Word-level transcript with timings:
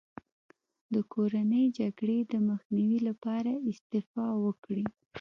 د 0.93 0.95
کورنۍ 1.13 1.65
جګړې 1.79 2.19
د 2.31 2.33
مخنیوي 2.49 2.99
لپاره 3.09 3.51
استعفا 3.69 4.27
وکړي. 4.45 4.85